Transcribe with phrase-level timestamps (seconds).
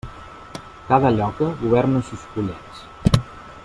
[0.87, 2.83] Cada lloca governa sos pollets.